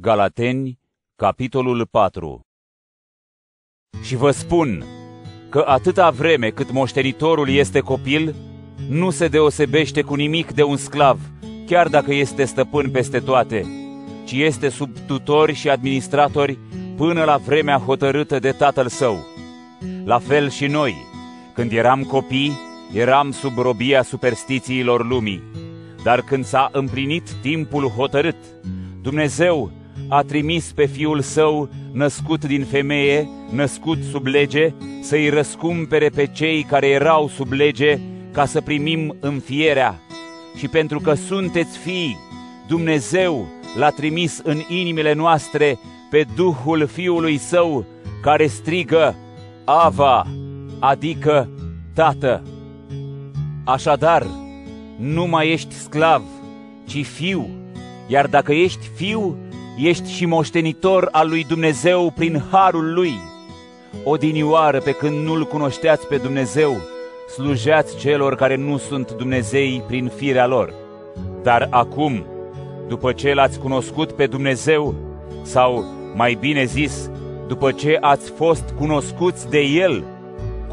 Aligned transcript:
Galateni, 0.00 0.78
capitolul 1.14 1.86
4 1.86 2.40
Și 4.02 4.16
vă 4.16 4.30
spun 4.30 4.84
că 5.50 5.64
atâta 5.66 6.10
vreme 6.10 6.50
cât 6.50 6.70
moștenitorul 6.70 7.48
este 7.48 7.80
copil, 7.80 8.34
nu 8.88 9.10
se 9.10 9.28
deosebește 9.28 10.02
cu 10.02 10.14
nimic 10.14 10.52
de 10.52 10.62
un 10.62 10.76
sclav, 10.76 11.20
chiar 11.66 11.88
dacă 11.88 12.14
este 12.14 12.44
stăpân 12.44 12.90
peste 12.90 13.18
toate, 13.18 13.66
ci 14.24 14.32
este 14.32 14.68
sub 14.68 14.96
tutori 15.06 15.54
și 15.54 15.68
administratori 15.68 16.58
până 16.96 17.24
la 17.24 17.36
vremea 17.36 17.78
hotărâtă 17.78 18.38
de 18.38 18.50
tatăl 18.50 18.88
său. 18.88 19.18
La 20.04 20.18
fel 20.18 20.50
și 20.50 20.66
noi, 20.66 20.94
când 21.54 21.72
eram 21.72 22.02
copii, 22.02 22.58
eram 22.92 23.30
sub 23.30 23.58
robia 23.58 24.02
superstițiilor 24.02 25.06
lumii. 25.06 25.42
Dar 26.02 26.20
când 26.20 26.44
s-a 26.44 26.68
împlinit 26.72 27.30
timpul 27.30 27.88
hotărât, 27.88 28.36
Dumnezeu 29.02 29.84
a 30.08 30.22
trimis 30.22 30.72
pe 30.72 30.86
Fiul 30.86 31.20
Său, 31.20 31.68
născut 31.92 32.44
din 32.44 32.64
femeie, 32.64 33.28
născut 33.50 33.98
sub 34.10 34.26
lege, 34.26 34.72
să-i 35.00 35.28
răscumpere 35.28 36.08
pe 36.08 36.26
cei 36.26 36.62
care 36.62 36.88
erau 36.88 37.28
sub 37.28 37.52
lege, 37.52 37.98
ca 38.32 38.44
să 38.44 38.60
primim 38.60 39.16
înfierea. 39.20 40.00
Și 40.56 40.68
pentru 40.68 41.00
că 41.00 41.14
sunteți 41.14 41.78
fii, 41.78 42.18
Dumnezeu 42.68 43.46
l-a 43.76 43.90
trimis 43.90 44.40
în 44.44 44.60
inimile 44.68 45.12
noastre 45.12 45.78
pe 46.10 46.26
Duhul 46.34 46.86
Fiului 46.86 47.36
Său, 47.36 47.84
care 48.22 48.46
strigă, 48.46 49.14
Ava, 49.64 50.26
adică 50.78 51.50
Tată. 51.94 52.42
Așadar, 53.64 54.26
nu 54.98 55.26
mai 55.26 55.50
ești 55.50 55.74
sclav, 55.74 56.22
ci 56.84 57.06
fiu, 57.06 57.48
iar 58.06 58.26
dacă 58.26 58.52
ești 58.52 58.86
fiu, 58.94 59.36
ești 59.76 60.10
și 60.10 60.26
moștenitor 60.26 61.08
al 61.12 61.28
lui 61.28 61.44
Dumnezeu 61.44 62.12
prin 62.16 62.42
harul 62.50 62.92
lui. 62.94 63.14
Odinioară 64.04 64.78
pe 64.80 64.92
când 64.92 65.26
nu-L 65.26 65.44
cunoșteați 65.44 66.06
pe 66.06 66.16
Dumnezeu, 66.16 66.76
slujeați 67.34 67.96
celor 67.96 68.34
care 68.34 68.56
nu 68.56 68.76
sunt 68.76 69.12
Dumnezei 69.12 69.82
prin 69.86 70.10
firea 70.16 70.46
lor. 70.46 70.72
Dar 71.42 71.66
acum, 71.70 72.26
după 72.88 73.12
ce 73.12 73.34
l-ați 73.34 73.58
cunoscut 73.58 74.12
pe 74.12 74.26
Dumnezeu, 74.26 74.94
sau 75.42 75.84
mai 76.14 76.36
bine 76.40 76.64
zis, 76.64 77.10
după 77.48 77.72
ce 77.72 77.98
ați 78.00 78.30
fost 78.30 78.74
cunoscuți 78.78 79.50
de 79.50 79.60
El, 79.60 80.04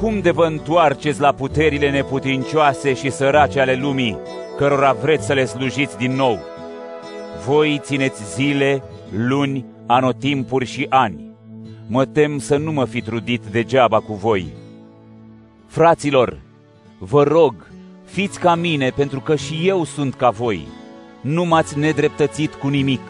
cum 0.00 0.20
de 0.20 0.30
vă 0.30 0.44
întoarceți 0.44 1.20
la 1.20 1.32
puterile 1.32 1.90
neputincioase 1.90 2.94
și 2.94 3.10
sărace 3.10 3.60
ale 3.60 3.78
lumii, 3.80 4.18
cărora 4.56 4.92
vreți 4.92 5.26
să 5.26 5.32
le 5.32 5.44
slujiți 5.44 5.96
din 5.96 6.12
nou? 6.14 6.38
Voi 7.46 7.80
țineți 7.82 8.34
zile, 8.34 8.82
luni, 9.16 9.64
anotimpuri 9.86 10.66
și 10.66 10.86
ani. 10.88 11.30
Mă 11.86 12.04
tem 12.04 12.38
să 12.38 12.56
nu 12.56 12.72
mă 12.72 12.84
fi 12.84 13.00
trudit 13.00 13.42
degeaba 13.50 14.00
cu 14.00 14.14
voi. 14.14 14.46
Fraților, 15.66 16.40
vă 16.98 17.22
rog, 17.22 17.54
fiți 18.04 18.38
ca 18.38 18.54
mine, 18.54 18.90
pentru 18.96 19.20
că 19.20 19.36
și 19.36 19.60
eu 19.64 19.84
sunt 19.84 20.14
ca 20.14 20.30
voi. 20.30 20.66
Nu 21.20 21.44
m-ați 21.44 21.78
nedreptățit 21.78 22.54
cu 22.54 22.68
nimic, 22.68 23.00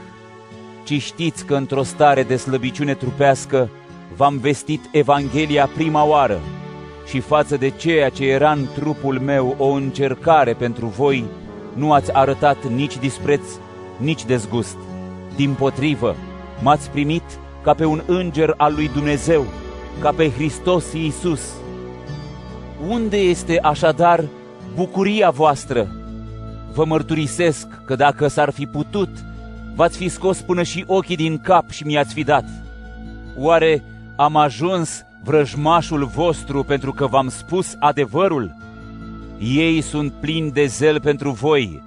ci 0.85 1.03
știți 1.03 1.47
că 1.47 1.55
într-o 1.55 1.83
stare 1.83 2.23
de 2.23 2.37
slăbiciune 2.37 2.95
trupească 2.95 3.69
v-am 4.17 4.39
vestit 4.39 4.89
Evanghelia 4.93 5.67
prima 5.67 6.05
oară 6.05 6.41
și 7.07 7.21
față 7.21 7.57
de 7.57 7.71
ceea 7.71 8.09
ce 8.09 8.25
era 8.25 8.53
în 8.53 8.67
trupul 8.75 9.19
meu 9.19 9.55
o 9.59 9.67
încercare 9.67 10.53
pentru 10.53 10.87
voi, 10.87 11.25
nu 11.75 11.93
ați 11.93 12.15
arătat 12.15 12.69
nici 12.75 12.99
dispreț, 12.99 13.43
nici 13.97 14.25
dezgust. 14.25 14.77
Din 15.37 15.55
potrivă, 15.55 16.17
m-ați 16.63 16.91
primit 16.91 17.23
ca 17.63 17.75
pe 17.75 17.85
un 17.85 18.03
înger 18.07 18.55
al 18.57 18.75
lui 18.75 18.89
Dumnezeu, 18.89 19.45
ca 20.01 20.11
pe 20.11 20.31
Hristos 20.31 20.93
Iisus. 20.93 21.41
Unde 22.89 23.17
este 23.17 23.59
așadar 23.63 24.25
bucuria 24.75 25.31
voastră? 25.31 25.89
Vă 26.75 26.85
mărturisesc 26.85 27.67
că 27.85 27.95
dacă 27.95 28.29
s-ar 28.29 28.51
fi 28.51 28.67
putut, 28.67 29.09
v-ați 29.75 29.97
fi 29.97 30.09
scos 30.09 30.41
până 30.41 30.63
și 30.63 30.85
ochii 30.87 31.17
din 31.17 31.39
cap 31.39 31.71
și 31.71 31.87
mi-ați 31.87 32.15
fi 32.15 32.23
dat. 32.23 32.45
Oare 33.37 33.85
am 34.17 34.37
ajuns 34.37 35.05
vrăjmașul 35.25 36.05
vostru 36.05 36.63
pentru 36.63 36.93
că 36.93 37.07
v-am 37.07 37.29
spus 37.29 37.77
adevărul? 37.79 38.57
Ei 39.39 39.81
sunt 39.81 40.13
plini 40.13 40.51
de 40.51 40.67
zel 40.67 41.01
pentru 41.01 41.31
voi, 41.31 41.83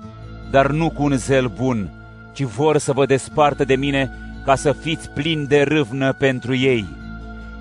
dar 0.52 0.72
nu 0.72 0.90
cu 0.90 1.03
un 1.03 1.16
zel 1.16 1.52
bun, 1.58 1.90
ci 2.35 2.44
vor 2.44 2.78
să 2.78 2.94
vă 2.94 3.06
despartă 3.06 3.63
de 3.63 3.75
mine 3.75 4.12
ca 4.46 4.56
să 4.56 4.72
fiți 4.72 5.09
plini 5.09 5.46
de 5.47 5.62
râvnă 5.62 6.13
pentru 6.13 6.56
ei. 6.56 6.85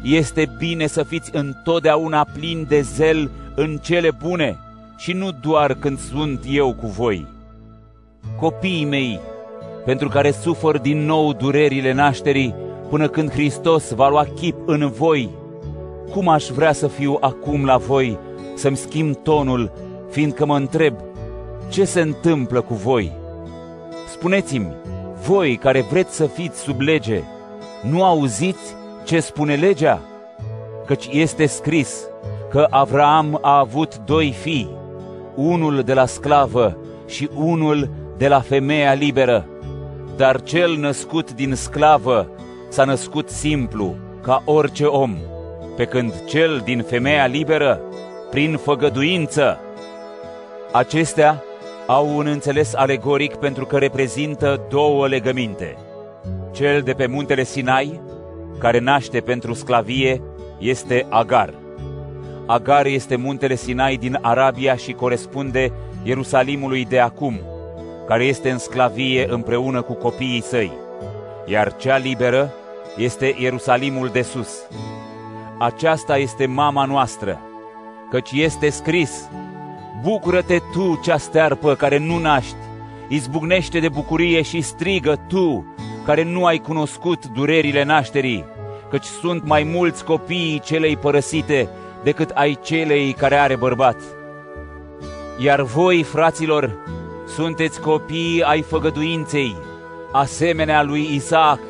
Este 0.03 0.55
bine 0.59 0.87
să 0.87 1.03
fiți 1.03 1.31
întotdeauna 1.33 2.27
plini 2.33 2.65
de 2.65 2.81
zel 2.81 3.31
în 3.55 3.79
cele 3.83 4.11
bune 4.11 4.59
și 4.97 5.13
nu 5.13 5.31
doar 5.41 5.75
când 5.75 5.99
sunt 5.99 6.45
eu 6.49 6.75
cu 6.75 6.87
voi. 6.87 7.27
Copiii 8.41 8.85
mei, 8.85 9.21
pentru 9.85 10.09
care 10.09 10.31
sufăr 10.31 10.79
din 10.79 11.05
nou 11.05 11.33
durerile 11.33 11.93
nașterii, 11.93 12.55
până 12.89 13.09
când 13.09 13.31
Hristos 13.31 13.93
va 13.93 14.09
lua 14.09 14.27
chip 14.35 14.57
în 14.67 14.91
voi, 14.91 15.31
cum 16.11 16.29
aș 16.29 16.47
vrea 16.47 16.73
să 16.73 16.87
fiu 16.87 17.17
acum 17.21 17.65
la 17.65 17.77
voi, 17.77 18.19
să-mi 18.55 18.77
schimb 18.77 19.17
tonul, 19.17 19.73
fiindcă 20.11 20.47
mă 20.47 20.57
întreb, 20.57 20.95
ce 21.69 21.85
se 21.85 22.01
întâmplă 22.01 22.61
cu 22.61 22.75
voi? 22.75 23.13
Spuneți-mi, 24.15 24.77
voi 25.27 25.57
care 25.57 25.81
vreți 25.81 26.15
să 26.15 26.27
fiți 26.27 26.61
sub 26.61 26.81
lege, 26.81 27.23
nu 27.83 28.05
auziți 28.05 28.75
ce 29.05 29.21
spune 29.21 29.55
legea? 29.55 30.01
Căci 30.87 31.09
este 31.11 31.47
scris 31.47 32.07
că 32.51 32.67
Avraam 32.71 33.39
a 33.43 33.59
avut 33.59 33.99
doi 33.99 34.35
fii, 34.41 34.71
unul 35.35 35.83
de 35.83 35.95
la 35.95 36.07
sclavă 36.07 36.77
și 37.07 37.29
unul 37.35 37.91
de 38.17 38.29
la 38.29 38.41
femeia 38.41 38.93
liberă. 38.93 39.47
Dar 40.17 40.43
cel 40.43 40.77
născut 40.77 41.33
din 41.33 41.55
sclavă 41.55 42.31
s-a 42.69 42.85
născut 42.85 43.29
simplu, 43.29 43.95
ca 44.23 44.43
orice 44.45 44.85
om 44.85 45.17
pe 45.77 45.85
când 45.85 46.25
cel 46.25 46.63
din 46.65 46.83
femeia 46.83 47.27
liberă, 47.27 47.81
prin 48.31 48.57
făgăduință. 48.57 49.61
Acestea 50.73 51.43
au 51.87 52.17
un 52.17 52.27
înțeles 52.27 52.75
alegoric 52.75 53.35
pentru 53.35 53.67
că 53.67 53.79
reprezintă 53.79 54.67
două 54.69 55.07
legăminte. 55.07 55.77
Cel 56.53 56.81
de 56.83 56.93
pe 56.93 57.07
muntele 57.07 57.45
Sinai, 57.45 58.01
care 58.59 58.79
naște 58.79 59.21
pentru 59.21 59.53
sclavie, 59.53 60.23
este 60.59 61.07
Agar. 61.09 61.55
Agar 62.47 62.87
este 62.87 63.17
muntele 63.17 63.55
Sinai 63.55 63.97
din 63.97 64.19
Arabia 64.21 64.77
și 64.77 64.93
corespunde 64.93 65.73
Ierusalimului 66.03 66.85
de 66.85 66.99
acum, 66.99 67.41
care 68.07 68.25
este 68.25 68.51
în 68.51 68.59
sclavie 68.59 69.27
împreună 69.31 69.83
cu 69.83 69.93
copiii 69.93 70.43
săi, 70.43 70.73
iar 71.47 71.77
cea 71.77 71.97
liberă 71.97 72.53
este 72.97 73.35
Ierusalimul 73.39 74.09
de 74.09 74.23
sus, 74.23 74.67
aceasta 75.59 76.17
este 76.17 76.47
mama 76.47 76.85
noastră, 76.85 77.41
căci 78.11 78.31
este 78.33 78.69
scris, 78.69 79.29
Bucură-te 80.05 80.59
tu, 80.73 81.01
cea 81.03 81.17
stearpă 81.17 81.75
care 81.75 81.99
nu 81.99 82.19
naști, 82.19 82.57
izbucnește 83.09 83.79
de 83.79 83.89
bucurie 83.89 84.43
și 84.43 84.61
strigă 84.61 85.25
tu, 85.29 85.75
care 86.05 86.25
nu 86.25 86.45
ai 86.45 86.59
cunoscut 86.59 87.27
durerile 87.27 87.85
nașterii, 87.85 88.45
căci 88.91 89.05
sunt 89.05 89.47
mai 89.47 89.63
mulți 89.63 90.05
copiii 90.05 90.61
celei 90.65 90.97
părăsite 90.97 91.69
decât 92.03 92.31
ai 92.31 92.59
celei 92.63 93.13
care 93.13 93.35
are 93.35 93.57
bărbat. 93.57 93.97
Iar 95.39 95.63
voi, 95.63 96.03
fraților, 96.03 96.79
sunteți 97.27 97.81
copii 97.81 98.43
ai 98.43 98.63
făgăduinței, 98.63 99.57
asemenea 100.13 100.83
lui 100.83 101.09
Isaac, 101.15 101.61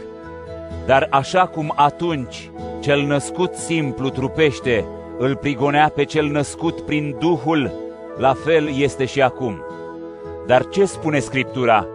dar 0.86 1.06
așa 1.10 1.46
cum 1.46 1.72
atunci 1.76 2.50
cel 2.80 3.02
născut 3.02 3.54
simplu 3.54 4.08
trupește, 4.08 4.84
îl 5.18 5.36
prigonea 5.36 5.88
pe 5.94 6.04
cel 6.04 6.26
născut 6.26 6.80
prin 6.80 7.16
Duhul, 7.18 7.82
la 8.16 8.34
fel 8.34 8.70
este 8.76 9.04
și 9.04 9.22
acum. 9.22 9.60
Dar 10.46 10.68
ce 10.68 10.84
spune 10.84 11.18
Scriptura? 11.18 11.86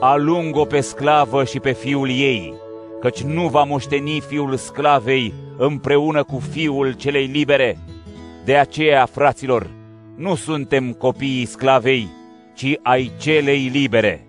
Alung-o 0.00 0.64
pe 0.64 0.80
sclavă 0.80 1.44
și 1.44 1.60
pe 1.60 1.72
fiul 1.72 2.08
ei, 2.08 2.54
căci 3.00 3.22
nu 3.22 3.48
va 3.48 3.62
moșteni 3.62 4.22
fiul 4.28 4.56
sclavei 4.56 5.34
împreună 5.56 6.22
cu 6.22 6.38
fiul 6.50 6.92
celei 6.92 7.26
libere. 7.26 7.78
De 8.44 8.56
aceea, 8.56 9.06
fraților, 9.06 9.70
nu 10.16 10.34
suntem 10.34 10.92
copiii 10.92 11.46
sclavei, 11.46 12.08
ci 12.54 12.78
ai 12.82 13.12
celei 13.18 13.70
libere. 13.72 14.25